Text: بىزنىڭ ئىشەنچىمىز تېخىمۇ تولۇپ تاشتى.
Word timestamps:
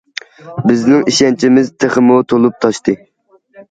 بىزنىڭ 0.71 1.05
ئىشەنچىمىز 1.13 1.71
تېخىمۇ 1.87 2.21
تولۇپ 2.35 2.63
تاشتى. 2.67 3.01